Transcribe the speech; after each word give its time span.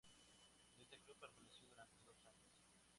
En 0.73 0.81
este 0.81 0.97
club 0.97 1.15
permaneció 1.19 1.67
durante 1.67 2.01
dos 2.01 2.17
años. 2.25 2.59